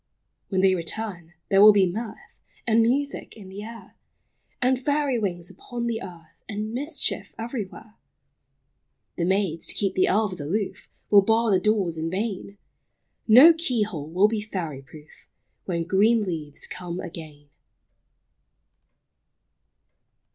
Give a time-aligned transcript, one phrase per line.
[0.49, 3.95] When they return, there will be mirth And music in the air,
[4.59, 7.93] And fairy wings upon the earth, And mischief everywhere.
[9.17, 12.57] The maids, to keep the elves aloof, Will bar the doors in vain;
[13.27, 15.29] No key hole will be fairy proof,
[15.65, 17.49] When green leaves come again.